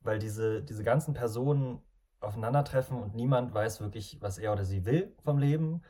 [0.00, 1.82] weil diese, diese ganzen Personen
[2.20, 5.82] aufeinandertreffen und niemand weiß wirklich, was er oder sie will vom Leben.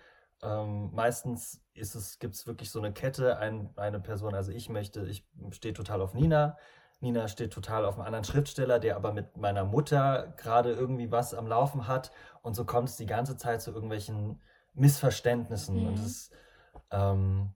[0.42, 4.68] Ähm, meistens ist es, gibt es wirklich so eine Kette, ein, eine Person, also ich
[4.68, 6.56] möchte, ich stehe total auf Nina.
[7.00, 11.34] Nina steht total auf einem anderen Schriftsteller, der aber mit meiner Mutter gerade irgendwie was
[11.34, 12.12] am Laufen hat.
[12.42, 14.40] Und so kommt es die ganze Zeit zu irgendwelchen
[14.74, 15.80] Missverständnissen.
[15.80, 15.86] Mhm.
[15.88, 16.30] Und es
[16.90, 17.54] ähm,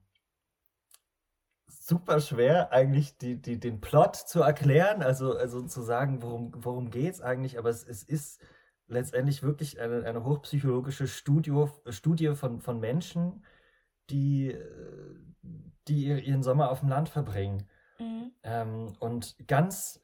[1.85, 6.89] super schwer, eigentlich die, die, den Plot zu erklären, also, also zu sagen, worum, worum
[6.89, 8.41] geht es eigentlich, aber es, es ist
[8.87, 13.45] letztendlich wirklich eine, eine hochpsychologische Studio, Studie von, von Menschen,
[14.09, 14.57] die,
[15.87, 17.67] die ihren Sommer auf dem Land verbringen
[17.99, 18.31] mhm.
[18.41, 20.03] ähm, und ganz,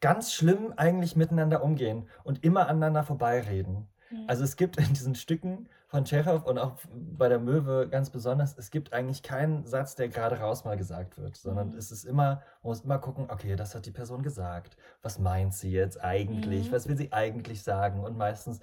[0.00, 3.88] ganz schlimm eigentlich miteinander umgehen und immer aneinander vorbeireden.
[4.10, 4.24] Mhm.
[4.26, 8.56] Also es gibt in diesen Stücken von Tschechow und auch bei der Möwe ganz besonders,
[8.56, 11.76] es gibt eigentlich keinen Satz, der gerade raus mal gesagt wird, sondern mhm.
[11.76, 14.78] es ist immer, man muss immer gucken, okay, das hat die Person gesagt.
[15.02, 16.68] Was meint sie jetzt eigentlich?
[16.68, 16.72] Mhm.
[16.72, 18.02] Was will sie eigentlich sagen?
[18.02, 18.60] Und meistens,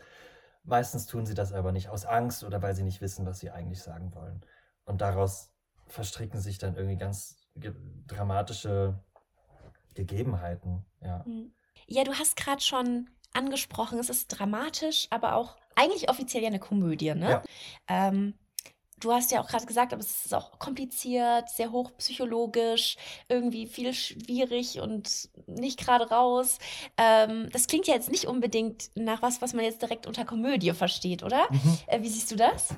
[0.64, 3.52] meistens tun sie das aber nicht aus Angst oder weil sie nicht wissen, was sie
[3.52, 4.42] eigentlich sagen wollen.
[4.86, 5.54] Und daraus
[5.86, 7.38] verstricken sich dann irgendwie ganz
[8.08, 8.98] dramatische
[9.94, 10.84] Gegebenheiten.
[11.00, 11.24] Ja.
[11.28, 11.54] Mhm.
[11.86, 16.60] Ja, du hast gerade schon angesprochen, es ist dramatisch, aber auch eigentlich offiziell ja eine
[16.60, 17.30] Komödie, ne?
[17.30, 17.44] Ja.
[17.88, 18.34] Ähm,
[19.00, 22.98] du hast ja auch gerade gesagt, aber es ist auch kompliziert, sehr hochpsychologisch,
[23.30, 26.58] irgendwie viel schwierig und nicht gerade raus.
[26.98, 30.74] Ähm, das klingt ja jetzt nicht unbedingt nach was, was man jetzt direkt unter Komödie
[30.74, 31.48] versteht, oder?
[31.50, 31.78] Mhm.
[31.88, 32.76] Äh, wie siehst du das?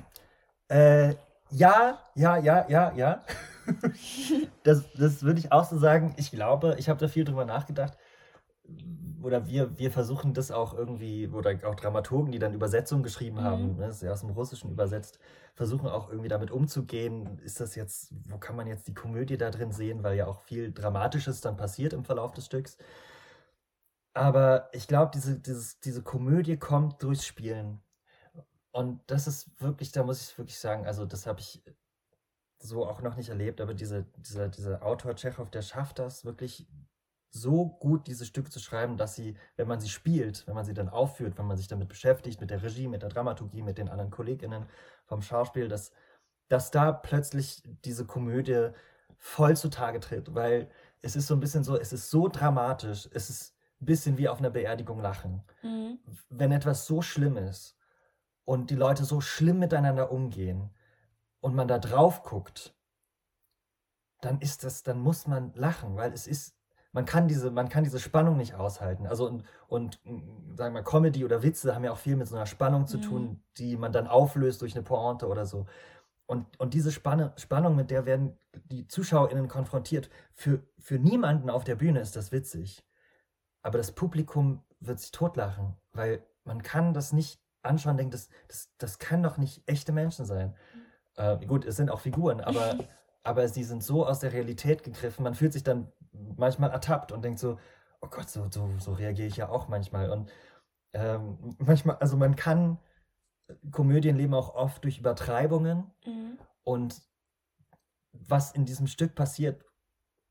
[0.68, 1.14] Äh,
[1.50, 3.24] ja, ja, ja, ja, ja.
[4.62, 6.14] das, das würde ich auch so sagen.
[6.16, 7.96] Ich glaube, ich habe da viel drüber nachgedacht
[9.22, 13.42] oder wir, wir versuchen das auch irgendwie, oder auch Dramaturgen, die dann Übersetzungen geschrieben Mhm.
[13.42, 15.18] haben, ne, das ist ja aus dem Russischen übersetzt,
[15.54, 17.38] versuchen auch irgendwie damit umzugehen.
[17.38, 20.42] Ist das jetzt, wo kann man jetzt die Komödie da drin sehen, weil ja auch
[20.42, 22.78] viel Dramatisches dann passiert im Verlauf des Stücks.
[24.14, 27.80] Aber ich glaube, diese, dieses, diese Komödie kommt durchs Spielen.
[28.72, 31.62] Und das ist wirklich, da muss ich wirklich sagen, also das habe ich
[32.58, 36.68] so auch noch nicht erlebt, aber diese, dieser, dieser Autor Tschechow, der schafft das wirklich
[37.34, 40.74] so gut, diese Stücke zu schreiben, dass sie, wenn man sie spielt, wenn man sie
[40.74, 43.88] dann aufführt, wenn man sich damit beschäftigt, mit der Regie, mit der Dramaturgie, mit den
[43.88, 44.66] anderen KollegInnen
[45.06, 45.92] vom Schauspiel, dass,
[46.48, 48.70] dass da plötzlich diese Komödie
[49.16, 53.30] voll zutage tritt, weil es ist so ein bisschen so, es ist so dramatisch, es
[53.30, 55.42] ist ein bisschen wie auf einer Beerdigung lachen.
[55.62, 55.98] Mhm.
[56.28, 57.76] Wenn etwas so schlimm ist
[58.44, 60.70] und die Leute so schlimm miteinander umgehen
[61.40, 62.74] und man da drauf guckt,
[64.20, 66.54] dann ist das, dann muss man lachen, weil es ist,
[66.92, 69.06] man kann diese, man kann diese Spannung nicht aushalten.
[69.06, 69.98] Also und, und
[70.56, 72.98] sagen wir mal, Comedy oder Witze haben ja auch viel mit so einer Spannung zu
[72.98, 73.02] Mhm.
[73.02, 75.66] tun, die man dann auflöst durch eine Pointe oder so.
[76.26, 78.38] Und, und diese Spanne, Spannung, mit der werden
[78.70, 80.08] die ZuschauerInnen konfrontiert.
[80.34, 82.84] Für, für niemanden auf der Bühne ist das witzig.
[83.62, 88.70] Aber das Publikum wird sich totlachen, weil man kann das nicht anschauen, denkt, das, das,
[88.78, 90.54] das kann doch nicht echte Menschen sein.
[91.16, 92.76] Äh, gut, es sind auch Figuren, aber,
[93.22, 97.24] aber sie sind so aus der Realität gegriffen, man fühlt sich dann manchmal ertappt und
[97.24, 97.58] denkt so,
[98.00, 100.10] oh Gott, so, so, so reagiere ich ja auch manchmal.
[100.10, 100.30] Und
[100.92, 102.78] ähm, manchmal, also man kann,
[103.70, 106.38] Komödien leben auch oft durch Übertreibungen Mhm.
[106.64, 107.02] und
[108.12, 109.64] was in diesem Stück passiert,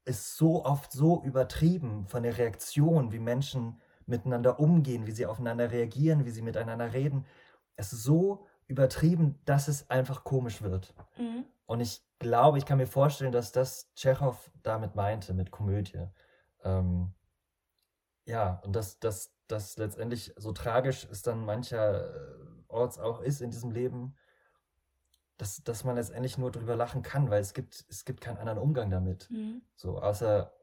[0.06, 5.72] ist so oft so übertrieben von der Reaktion, wie Menschen miteinander umgehen, wie sie aufeinander
[5.72, 7.26] reagieren, wie sie miteinander reden.
[7.76, 10.94] Es ist so übertrieben, dass es einfach komisch wird.
[11.18, 11.46] Mhm.
[11.66, 16.08] Und ich glaube, ich kann mir vorstellen, dass das Tschechow damit meinte, mit Komödie.
[16.64, 17.14] Ähm,
[18.26, 23.72] ja, und dass das, das letztendlich so tragisch es dann mancherorts auch ist in diesem
[23.72, 24.16] Leben,
[25.38, 28.60] dass, dass man letztendlich nur drüber lachen kann, weil es gibt, es gibt keinen anderen
[28.60, 29.30] Umgang damit.
[29.30, 29.62] Mhm.
[29.76, 30.54] So, außer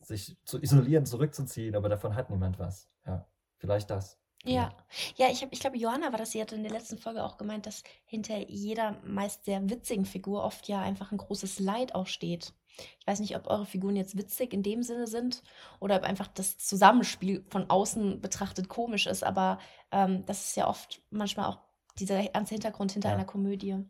[0.00, 2.88] sich zu isolieren, zurückzuziehen, aber davon hat niemand was.
[3.06, 3.26] Ja,
[3.58, 4.19] vielleicht das.
[4.44, 4.70] Ja,
[5.16, 7.36] ja, ich, hab- ich glaube, Johanna war das, sie hatte in der letzten Folge auch
[7.36, 12.06] gemeint, dass hinter jeder meist sehr witzigen Figur oft ja einfach ein großes Leid auch
[12.06, 12.54] steht.
[12.98, 15.42] Ich weiß nicht, ob eure Figuren jetzt witzig in dem Sinne sind
[15.78, 19.58] oder ob einfach das Zusammenspiel von außen betrachtet komisch ist, aber
[19.92, 21.58] ähm, das ist ja oft manchmal auch
[21.98, 23.14] dieser ernste Hintergrund hinter Ja.
[23.14, 23.84] einer Komödie.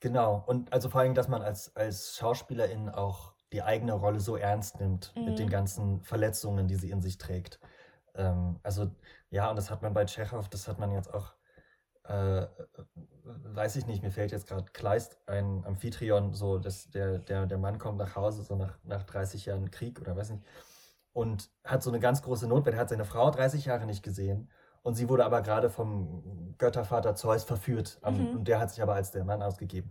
[0.00, 4.36] Genau, und also vor allem, dass man als, als Schauspielerin auch die eigene Rolle so
[4.36, 5.50] ernst nimmt mit den Mhm.
[5.50, 7.60] ganzen Verletzungen, die sie in sich trägt.
[8.14, 8.90] Ähm, also
[9.30, 11.32] ja, und das hat man bei Tschechow, das hat man jetzt auch,
[12.04, 12.46] äh,
[13.24, 17.58] weiß ich nicht, mir fällt jetzt gerade Kleist ein Amphitryon, so, dass der, der, der
[17.58, 20.44] Mann kommt nach Hause, so nach, nach 30 Jahren Krieg oder weiß nicht,
[21.12, 22.76] und hat so eine ganz große Notwehr.
[22.76, 24.50] Hat seine Frau 30 Jahre nicht gesehen
[24.82, 28.36] und sie wurde aber gerade vom Göttervater Zeus verführt am, Mhm.
[28.38, 29.90] und der hat sich aber als der Mann ausgegeben.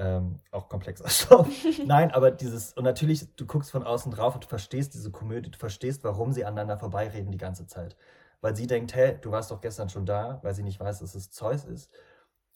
[0.00, 1.48] Ähm, auch komplexer Stoff.
[1.84, 5.50] Nein, aber dieses, und natürlich, du guckst von außen drauf und du verstehst diese Komödie,
[5.50, 7.96] du verstehst, warum sie aneinander vorbeireden die ganze Zeit.
[8.40, 11.16] Weil sie denkt, hä, du warst doch gestern schon da, weil sie nicht weiß, dass
[11.16, 11.90] es Zeus ist.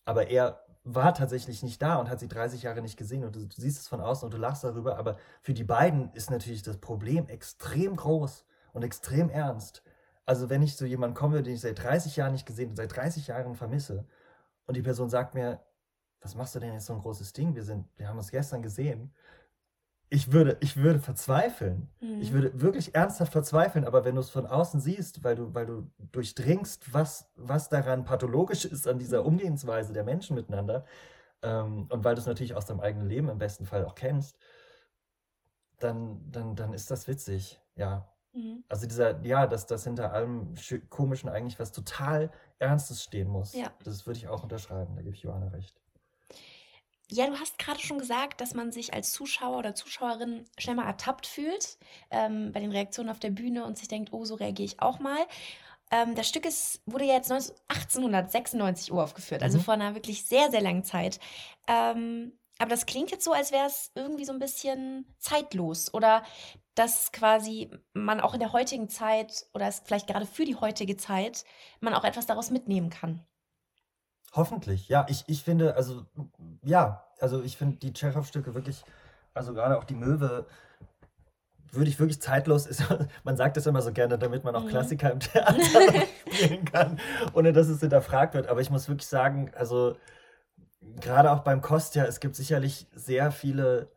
[0.05, 3.46] Aber er war tatsächlich nicht da und hat sie 30 Jahre nicht gesehen und du,
[3.46, 6.62] du siehst es von außen und du lachst darüber, aber für die beiden ist natürlich
[6.62, 9.83] das Problem extrem groß und extrem ernst.
[10.26, 12.94] Also wenn ich zu jemandem komme, den ich seit 30 Jahren nicht gesehen und seit
[12.94, 14.07] 30 Jahren vermisse
[14.66, 15.61] und die Person sagt mir,
[16.22, 17.54] was machst du denn jetzt so ein großes Ding?
[17.54, 19.12] Wir sind, wir haben uns gestern gesehen.
[20.08, 21.88] Ich würde, ich würde verzweifeln.
[22.20, 22.35] Ich Mhm.
[22.35, 25.90] würde wirklich ernsthaft verzweifeln, aber wenn du es von außen siehst, weil du, weil du
[25.98, 30.85] durchdringst, was, was daran pathologisch ist an dieser Umgehensweise der Menschen miteinander,
[31.42, 34.37] ähm, und weil du es natürlich aus deinem eigenen Leben im besten Fall auch kennst,
[35.78, 38.08] dann, dann, dann ist das witzig, ja.
[38.32, 38.64] Mhm.
[38.68, 40.54] Also dieser, ja, dass das hinter allem
[40.90, 43.54] Komischen eigentlich was total Ernstes stehen muss.
[43.54, 43.72] Ja.
[43.82, 45.82] Das würde ich auch unterschreiben, da gebe ich Johanna recht.
[47.12, 50.87] Ja, du hast gerade schon gesagt, dass man sich als Zuschauer oder Zuschauerin schnell mal
[50.87, 51.77] ertappt fühlt
[52.11, 54.98] ähm, bei den Reaktionen auf der Bühne und sich denkt, oh, so reagiere ich auch
[54.98, 55.18] mal.
[55.90, 59.62] Ähm, das Stück ist, wurde ja jetzt 19 1896 uraufgeführt, also Mhm.
[59.62, 61.20] vor einer wirklich sehr, sehr langen Zeit.
[61.68, 66.22] Ähm, aber das klingt jetzt so, als wäre es irgendwie so ein bisschen zeitlos oder
[66.75, 70.96] dass quasi man auch in der heutigen Zeit oder es vielleicht gerade für die heutige
[70.96, 71.44] Zeit
[71.81, 73.27] man auch etwas daraus mitnehmen kann.
[74.33, 75.07] Hoffentlich, ja.
[75.09, 76.07] Ich, ich finde, also,
[76.62, 78.85] ja, also ich finde die Tschechow-Stücke wirklich,
[79.35, 80.47] also gerade auch die Möwe,
[81.71, 82.83] würde ich wirklich zeitlos, ist,
[83.25, 84.68] man sagt das immer so gerne, damit man auch Mhm.
[84.68, 85.62] Klassiker im Theater
[86.33, 86.99] spielen kann,
[87.35, 88.49] ohne dass es hinterfragt wird.
[88.49, 89.97] Aber ich muss wirklich sagen, also
[91.01, 93.88] gerade auch beim Kostja, es gibt sicherlich sehr viele,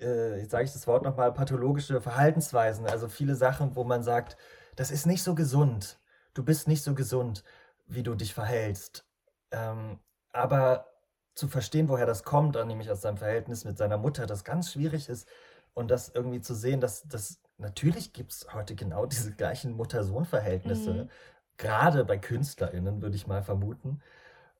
[0.00, 4.36] äh, jetzt sage ich das Wort nochmal, pathologische Verhaltensweisen, also viele Sachen, wo man sagt,
[4.76, 5.98] das ist nicht so gesund.
[6.34, 7.44] Du bist nicht so gesund,
[7.86, 9.04] wie du dich verhältst.
[9.52, 10.00] Ähm,
[10.32, 10.88] aber
[11.36, 15.08] zu verstehen, woher das kommt, nämlich aus seinem Verhältnis mit seiner Mutter, das ganz schwierig
[15.10, 15.28] ist.
[15.74, 21.06] Und das irgendwie zu sehen, dass das natürlich gibt es heute genau diese gleichen Mutter-Sohn-Verhältnisse,
[21.06, 21.10] Mhm.
[21.58, 24.02] gerade bei KünstlerInnen, würde ich mal vermuten.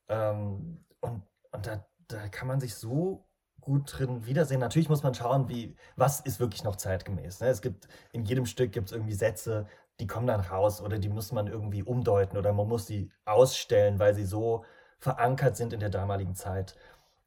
[0.09, 3.26] Ähm, und und da, da kann man sich so
[3.61, 4.61] gut drin wiedersehen.
[4.61, 7.40] Natürlich muss man schauen, wie, was ist wirklich noch zeitgemäß.
[7.40, 7.48] Ne?
[7.48, 9.66] Es gibt, in jedem Stück gibt es irgendwie Sätze,
[10.00, 13.98] die kommen dann raus oder die muss man irgendwie umdeuten oder man muss sie ausstellen,
[13.98, 14.64] weil sie so
[15.02, 16.76] verankert sind in der damaligen Zeit.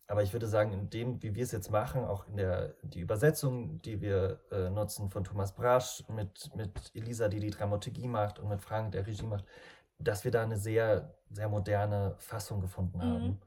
[0.08, 3.00] Aber ich würde sagen, in dem, wie wir es jetzt machen, auch in der die
[3.02, 8.40] Übersetzung, die wir äh, nutzen von Thomas Brasch mit, mit Elisa, die die Dramaturgie macht
[8.40, 9.46] und mit Frank, der Regie macht,
[10.00, 13.06] dass wir da eine sehr, sehr moderne Fassung gefunden Mhm.
[13.06, 13.42] haben.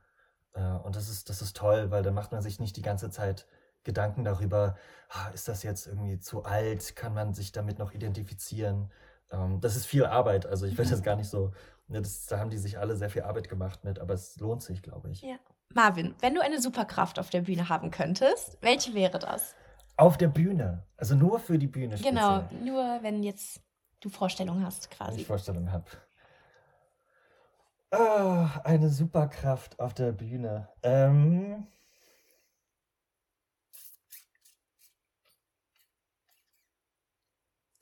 [0.54, 3.10] Äh, und das ist, das ist toll, weil dann macht man sich nicht die ganze
[3.10, 3.46] Zeit
[3.84, 4.76] Gedanken darüber,
[5.10, 6.96] ah, ist das jetzt irgendwie zu alt?
[6.96, 8.90] Kann man sich damit noch identifizieren?
[9.30, 10.46] Ähm, das ist viel Arbeit.
[10.46, 10.90] Also ich will Mhm.
[10.90, 11.52] das gar nicht so,
[11.88, 14.62] ne, das, da haben die sich alle sehr viel Arbeit gemacht mit, aber es lohnt
[14.62, 15.22] sich, glaube ich.
[15.22, 15.36] Ja.
[15.74, 19.54] Marvin, wenn du eine Superkraft auf der Bühne haben könntest, welche wäre das?
[19.96, 23.60] Auf der Bühne, also nur für die Bühne Genau, speziell, nur wenn jetzt
[24.00, 25.24] du Vorstellung hast, wenn ich quasi.
[25.24, 25.84] Vorstellung habe.
[27.90, 30.68] Ah, eine Superkraft auf der Bühne.
[30.82, 31.66] Ähm,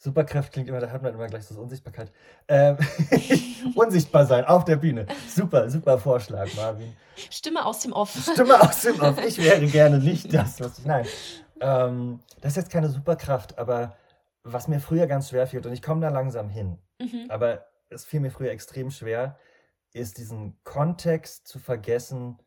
[0.07, 2.13] Superkraft klingt immer, da hat man immer gleich so Unsichtbarkeit.
[2.47, 2.77] Ähm,
[3.75, 5.05] unsichtbar sein auf der Bühne.
[5.29, 6.97] Super, super Vorschlag, Marvin.
[7.29, 8.17] Stimme aus dem Off.
[8.33, 9.19] Stimme aus dem Off.
[9.27, 10.85] Ich wäre gerne nicht das, was ich.
[10.85, 11.07] Nein.
[11.61, 13.97] Ähm, das ist jetzt keine Superkraft, aber
[14.45, 17.27] was mir früher ganz schwer fiel, und ich komme da langsam hin, Mhm.
[17.29, 19.37] aber es fiel mir früher extrem schwer,
[19.93, 22.39] ist diesen Kontext zu vergessen,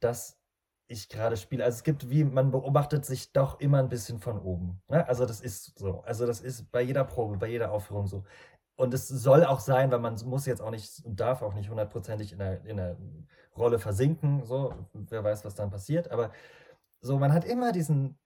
[0.00, 0.38] dass
[0.86, 1.64] ich gerade spiele.
[1.64, 4.82] Also es gibt wie, man beobachtet sich doch immer ein bisschen von oben.
[4.88, 5.06] Ne?
[5.08, 6.00] Also das ist so.
[6.02, 8.24] Also das ist bei jeder Probe, bei jeder Aufführung so.
[8.76, 11.70] Und es soll auch sein, weil man muss jetzt auch nicht und darf auch nicht
[11.70, 12.96] hundertprozentig in der, in der
[13.56, 14.44] Rolle versinken.
[14.44, 16.10] So, wer weiß, was dann passiert.
[16.10, 16.32] Aber
[17.00, 18.18] so, man hat immer diesen,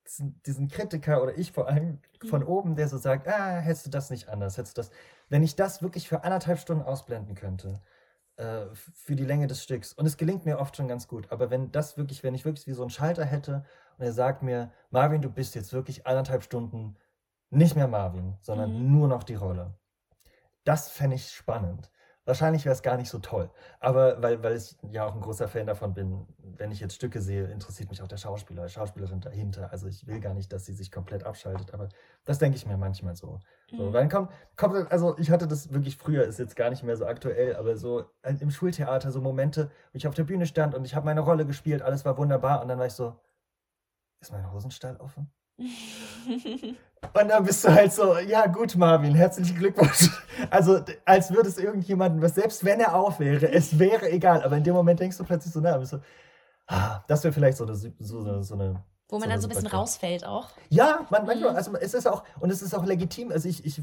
[0.47, 2.49] diesen, Kritiker oder ich vor allem von Mhm.
[2.49, 4.90] oben, der so sagt, ah, hättest du das nicht anders, hättest du das.
[5.29, 7.81] Wenn ich das wirklich für anderthalb Stunden ausblenden könnte,
[8.38, 9.92] äh, für die Länge des Stücks.
[9.92, 11.31] Und es gelingt mir oft schon ganz gut.
[11.31, 13.64] Aber wenn das wirklich, wenn ich wirklich wie so einen Schalter hätte
[13.98, 16.96] und er sagt mir, Marvin, du bist jetzt wirklich anderthalb Stunden
[17.51, 18.92] nicht mehr Marvin, sondern Mhm.
[18.92, 19.74] nur noch die Rolle.
[20.64, 21.90] Das fände ich spannend.
[22.29, 23.51] Wahrscheinlich wäre es gar nicht so toll.
[23.81, 27.23] Aber weil, weil ich ja auch ein großer Fan davon bin, wenn ich jetzt Stücke
[27.23, 29.73] sehe, interessiert mich auch der Schauspieler, die Schauspielerin dahinter.
[29.73, 31.88] Also ich will gar nicht, dass sie sich komplett abschaltet, aber
[32.27, 33.41] das denke ich mir manchmal so.
[33.75, 33.93] So, Mhm.
[33.95, 36.99] weil dann kommt, kommt, also ich hatte das wirklich früher, ist jetzt gar nicht mehr
[36.99, 40.75] so aktuell, aber so äh, im Schultheater so Momente, wo ich auf der Bühne stand
[40.75, 43.19] und ich habe meine Rolle gespielt, alles war wunderbar und dann war ich so,
[44.21, 45.33] ist mein Hosenstall offen?
[47.15, 50.11] Und dann bist du halt so, ja gut, Marvin, herzlichen Glückwunsch.
[50.51, 54.43] Also, als würde es irgendjemanden, was selbst wenn er auf wäre, es wäre egal.
[54.43, 55.99] Aber in dem Moment denkst du plötzlich so, na, bist du,
[56.69, 59.47] ah, das wäre vielleicht so eine, so, so, so eine Wo man so dann so
[59.47, 60.51] ein bisschen rausfällt auch.
[60.69, 61.57] Ja, man, manchmal, Mhm.
[61.57, 63.83] also es ist auch, und es ist auch legitim, also ich, ich,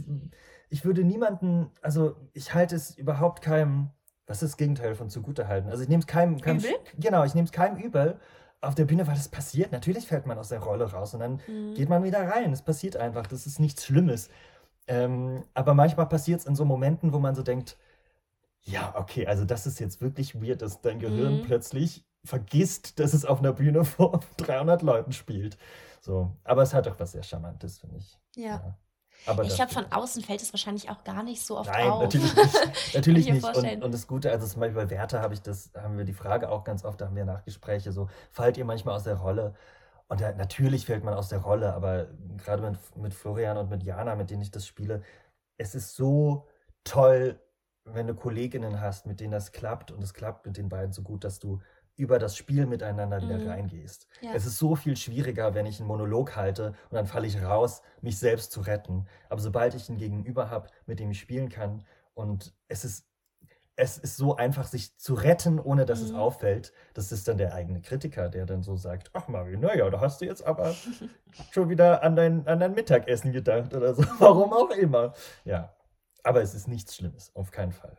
[0.70, 3.90] ich würde niemanden, also ich halte es überhaupt keinem,
[4.28, 5.70] was ist das Gegenteil von zugutehalten?
[5.70, 6.72] Also ich nehme es keinem, keinem Übel?
[6.98, 8.20] genau, ich nehme es keinem übel
[8.62, 9.72] auf der Bühne, weil das passiert.
[9.72, 11.74] Natürlich fällt man aus der Rolle raus und dann Mhm.
[11.76, 12.52] geht man wieder rein.
[12.54, 14.30] Es passiert einfach, das ist nichts Schlimmes.
[14.88, 17.78] Ähm, aber manchmal passiert es in so Momenten, wo man so denkt,
[18.64, 21.42] ja, okay, also das ist jetzt wirklich weird, dass dein Gehirn Mhm.
[21.42, 25.58] plötzlich vergisst, dass es auf einer Bühne vor 300 Leuten spielt.
[26.02, 28.20] So, aber es hat doch was sehr Charmantes, finde ich.
[28.36, 28.78] Ja.
[29.26, 32.04] Aber Ich glaube, von außen fällt es wahrscheinlich auch gar nicht so oft Nein, auf.
[32.04, 32.56] natürlich nicht.
[32.94, 33.44] Natürlich nicht.
[33.44, 36.14] Und, und das Gute, also zum Beispiel bei Werther habe ich das, haben wir die
[36.14, 39.54] Frage auch ganz oft, da haben wir Nachgespräche, so, fallt ihr manchmal aus der Rolle?
[40.08, 42.08] Und da, natürlich fällt man aus der Rolle, aber
[42.38, 45.02] gerade mit, mit Florian und mit Jana, mit denen ich das spiele,
[45.58, 46.48] es ist so
[46.84, 47.40] toll,
[47.86, 51.02] wenn du Kolleginnen hast, mit denen das klappt und es klappt mit den beiden so
[51.02, 51.62] gut, dass du
[51.98, 53.48] über das Spiel miteinander wieder Mhm.
[53.48, 54.08] reingehst.
[54.22, 54.32] Ja.
[54.34, 57.82] Es ist so viel schwieriger, wenn ich einen Monolog halte und dann falle ich raus,
[58.02, 59.08] mich selbst zu retten.
[59.30, 63.08] Aber sobald ich ein Gegenüber habe, mit dem ich spielen kann und es ist,
[63.78, 66.18] es ist so einfach, sich zu retten, ohne dass es Mhm.
[66.18, 70.00] auffällt, das ist dann der eigene Kritiker, der dann so sagt, ach Mario, naja, da
[70.00, 70.74] hast du jetzt aber
[71.52, 75.14] schon wieder an dein, an dein Mittagessen gedacht oder so, warum auch immer.
[75.44, 75.76] Ja,
[76.24, 77.98] aber es ist nichts Schlimmes, auf keinen Fall.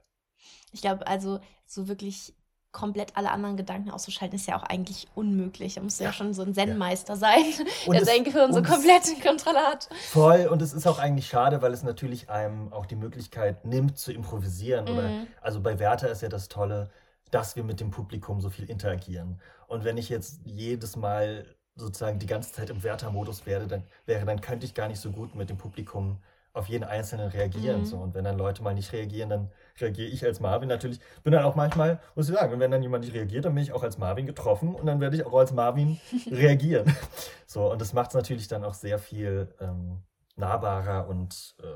[0.72, 2.34] Ich glaube, also so wirklich
[2.76, 5.74] komplett alle anderen Gedanken auszuschalten, ist ja auch eigentlich unmöglich.
[5.74, 6.12] Da musst du ja, Ja.
[6.12, 7.42] schon so ein Zen-Meister sein,
[7.86, 9.88] Und der sein Gehirn so komplett in Kontrolle hat.
[10.02, 13.98] Voll, und es ist auch eigentlich schade, weil es natürlich einem auch die Möglichkeit nimmt,
[13.98, 14.88] zu improvisieren.
[14.88, 15.26] Oder, Mhm.
[15.40, 16.90] also bei Werther ist ja das Tolle,
[17.30, 19.40] dass wir mit dem Publikum so viel interagieren.
[19.68, 24.24] Und wenn ich jetzt jedes Mal sozusagen die ganze Zeit im Werther-Modus wäre, dann wäre,
[24.26, 26.18] dann könnte ich gar nicht so gut mit dem Publikum
[26.56, 27.80] auf jeden Einzelnen reagieren.
[27.80, 27.86] Mhm.
[27.86, 27.96] So.
[27.98, 31.00] Und wenn dann Leute mal nicht reagieren, dann reagiere ich als Marvin natürlich.
[31.22, 33.62] Bin dann auch manchmal, muss ich sagen, und wenn dann jemand nicht reagiert, dann bin
[33.62, 36.94] ich auch als Marvin getroffen und dann werde ich auch als Marvin reagieren.
[37.48, 40.02] So, und das macht es natürlich dann auch sehr viel ähm,
[40.34, 41.66] nahbarer und äh,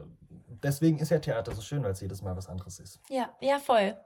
[0.62, 3.00] deswegen ist ja Theater so schön, weil es jedes Mal was anderes ist.
[3.08, 3.96] Ja, ja, voll.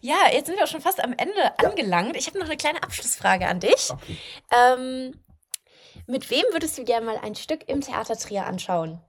[0.00, 2.16] Ja, jetzt sind wir auch schon fast am Ende angelangt.
[2.16, 3.90] Ich habe noch eine kleine Abschlussfrage an dich.
[3.90, 4.18] Okay.
[4.52, 5.14] Ähm,
[6.06, 9.00] mit wem würdest du gerne mal ein Stück im Theater Trier anschauen?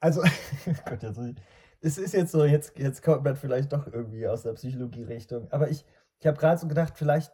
[0.00, 0.22] Also,
[0.84, 1.36] Gott, jetzt, ich-
[1.80, 5.50] es ist jetzt so, jetzt, jetzt kommt man vielleicht doch irgendwie aus der Psychologie-Richtung.
[5.52, 5.84] Aber ich,
[6.18, 7.32] ich habe gerade so gedacht, vielleicht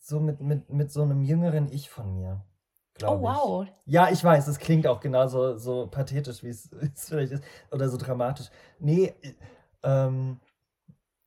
[0.00, 2.44] so mit, mit, mit so einem jüngeren Ich von mir.
[3.04, 3.22] Oh, ich.
[3.22, 3.66] wow.
[3.84, 7.44] Ja, ich weiß, es klingt auch genauso so pathetisch, wie es es vielleicht ist.
[7.70, 8.46] Oder so dramatisch.
[8.78, 9.34] Nee, äh,
[9.82, 10.38] ähm,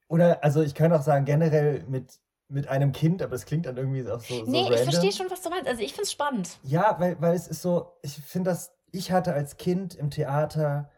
[0.08, 3.76] oder, also ich kann auch sagen, generell mit, mit einem Kind, aber es klingt dann
[3.78, 4.84] irgendwie auch so, so Nee, ich random.
[4.84, 5.68] verstehe schon, was du meinst.
[5.68, 6.60] Also ich finde es spannend.
[6.64, 10.90] Ja, weil, weil es ist so, ich finde das, ich hatte als Kind im Theater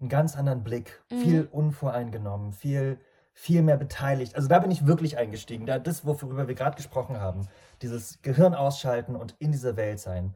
[0.00, 1.16] einen ganz anderen Blick, Mhm.
[1.20, 2.98] viel unvoreingenommen, viel,
[3.32, 4.36] viel mehr beteiligt.
[4.36, 5.66] Also da bin ich wirklich eingestiegen.
[5.66, 7.48] Da das, worüber wir gerade gesprochen haben,
[7.82, 10.34] dieses Gehirn ausschalten und in dieser Welt sein.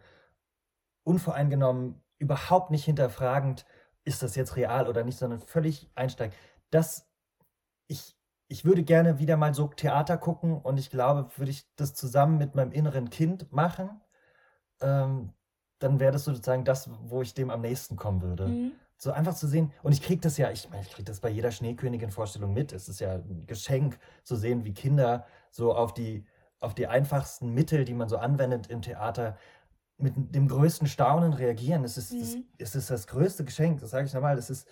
[1.05, 3.65] Unvoreingenommen, überhaupt nicht hinterfragend,
[4.05, 6.35] ist das jetzt real oder nicht, sondern völlig einsteigen.
[6.71, 7.09] Das,
[7.87, 8.17] ich,
[8.49, 12.39] ich würde gerne wieder mal so Theater gucken und ich glaube, würde ich das zusammen
[12.39, 14.01] mit meinem inneren Kind machen,
[14.81, 15.33] ähm,
[15.79, 18.49] dann wäre das sozusagen das, wo ich dem am nächsten kommen würde.
[18.49, 18.73] Mhm.
[18.97, 21.29] So einfach zu sehen, und ich kriege das ja, ich meine, ich kriege das bei
[21.29, 22.73] jeder Schneekönigin-Vorstellung mit.
[22.73, 26.25] Es ist ja ein Geschenk zu sehen, wie Kinder so auf die,
[26.59, 29.37] auf die einfachsten Mittel, die man so anwendet im Theater,
[29.99, 31.85] mit dem größten Staunen reagieren.
[31.85, 32.45] Es ist, das, Mhm.
[32.59, 34.37] es ist das größte Geschenk, das sage ich nochmal.
[34.37, 34.67] Das ist,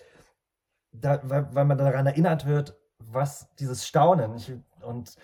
[0.92, 5.14] da, weil, weil man daran erinnert wird, was dieses Staunen ich, und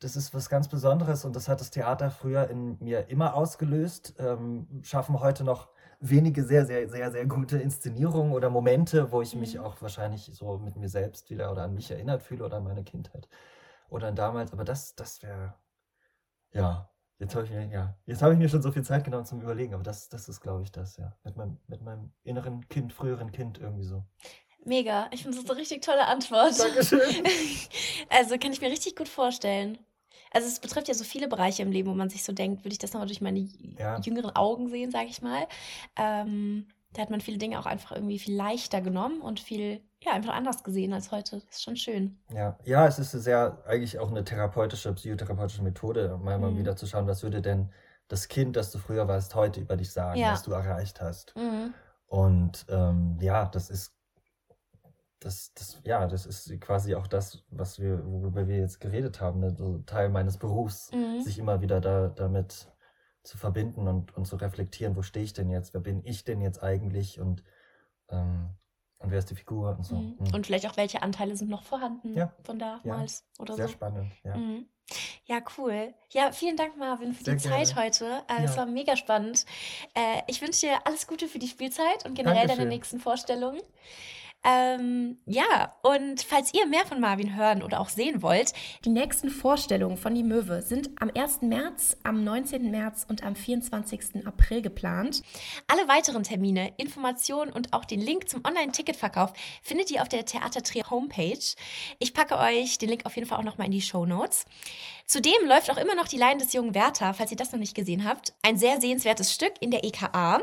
[0.00, 4.14] das ist was ganz Besonderes und das hat das Theater früher in mir immer ausgelöst.
[4.18, 5.70] Ähm, schaffen heute noch
[6.00, 9.60] wenige sehr, sehr, sehr, sehr gute Inszenierungen oder Momente, wo ich mich Mhm.
[9.60, 12.84] auch wahrscheinlich so mit mir selbst wieder oder an mich erinnert fühle oder an meine
[12.84, 13.28] Kindheit
[13.90, 14.52] oder an damals.
[14.52, 15.54] Aber das, das wäre,
[16.52, 19.26] ja, jetzt habe ich mir, ja, jetzt habe ich mir schon so viel Zeit genommen
[19.26, 21.16] zum Überlegen, aber das, das ist, glaube ich, das, ja.
[21.24, 24.04] Mit meinem, mit meinem inneren Kind, früheren Kind irgendwie so.
[24.64, 25.08] Mega.
[25.12, 26.58] Ich finde das eine richtig tolle Antwort.
[26.58, 27.00] Dankeschön.
[28.10, 29.78] Also kann ich mir richtig gut vorstellen.
[30.30, 32.72] Also es betrifft ja so viele Bereiche im Leben, wo man sich so denkt, würde
[32.72, 33.48] ich das nochmal durch meine
[33.78, 33.98] Ja.
[34.00, 35.46] jüngeren Augen sehen, sage ich mal.
[35.96, 40.12] Ähm, da hat man viele Dinge auch einfach irgendwie viel leichter genommen und viel, ja,
[40.12, 41.36] einfach anders gesehen als heute.
[41.40, 42.18] Das ist schon schön.
[42.32, 46.58] Ja, ja, es ist sehr eigentlich auch eine therapeutische, psychotherapeutische Methode, mal, mal Mhm.
[46.58, 47.72] wieder zu schauen, was würde denn
[48.08, 50.32] das Kind, das du früher warst, heute über dich sagen, Ja.
[50.32, 51.34] was du erreicht hast.
[51.36, 51.74] Mhm.
[52.06, 53.92] Und ähm, ja, das ist
[55.24, 59.40] das, das, ja, das ist quasi auch das, was wir, worüber wir jetzt geredet haben,
[59.40, 59.54] ne?
[59.56, 61.20] so Teil meines Berufs, Mhm.
[61.22, 62.70] sich immer wieder da, damit
[63.22, 66.42] zu verbinden und, und zu reflektieren, wo stehe ich denn jetzt, wer bin ich denn
[66.42, 67.42] jetzt eigentlich und,
[68.10, 68.50] ähm,
[68.98, 69.96] und wer ist die Figur und so.
[69.96, 70.16] Mhm.
[70.18, 70.34] Mhm.
[70.34, 72.34] Und vielleicht auch, welche Anteile sind noch vorhanden Ja.
[72.44, 73.72] von damals oder Sehr so.
[73.72, 74.36] spannend, ja.
[74.36, 74.66] Mhm.
[75.24, 75.94] Ja, cool.
[76.10, 77.80] Ja, vielen Dank, Marvin, für Sehr die Zeit gerne.
[77.86, 78.22] heute.
[78.28, 78.58] Äh, Es Ja.
[78.58, 79.46] war mega spannend.
[79.94, 82.68] Äh, ich wünsche dir alles Gute für die Spielzeit und generell deine Dankeschön.
[82.68, 83.62] nächsten Vorstellungen.
[84.46, 88.52] Ähm, ja, und falls ihr mehr von Marvin hören oder auch sehen wollt,
[88.84, 91.40] die nächsten Vorstellungen von Die Möwe sind am 1.
[91.40, 92.70] März, am 19.
[92.70, 94.26] März und am 24.
[94.26, 95.22] April geplant.
[95.66, 100.90] Alle weiteren Termine, Informationen und auch den Link zum Online-Ticketverkauf findet ihr auf der Theatertrier
[100.90, 101.54] Homepage.
[101.98, 104.44] Ich packe euch den Link auf jeden Fall auch nochmal in die Show Notes.
[105.06, 107.74] Zudem läuft auch immer noch die Leiden des jungen Werther, falls ihr das noch nicht
[107.74, 108.34] gesehen habt.
[108.42, 110.40] Ein sehr sehenswertes Stück in der EKA.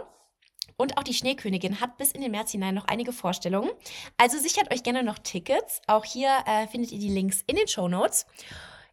[0.81, 3.69] Und auch die Schneekönigin hat bis in den März hinein noch einige Vorstellungen.
[4.17, 5.81] Also sichert euch gerne noch Tickets.
[5.85, 8.25] Auch hier äh, findet ihr die Links in den Show Notes.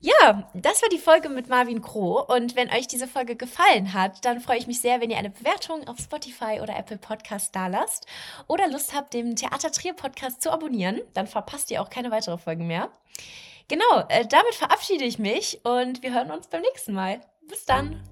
[0.01, 2.21] Ja, das war die Folge mit Marvin Kroh.
[2.21, 5.31] Und wenn euch diese Folge gefallen hat, dann freue ich mich sehr, wenn ihr eine
[5.31, 8.07] Bewertung auf Spotify oder Apple Podcast dalasst
[8.47, 11.01] oder Lust habt, den Theater Trier Podcast zu abonnieren.
[11.15, 12.91] Dann verpasst ihr auch keine weitere Folgen mehr.
[13.67, 17.21] Genau, äh, damit verabschiede ich mich und wir hören uns beim nächsten Mal.
[17.49, 18.03] Bis dann.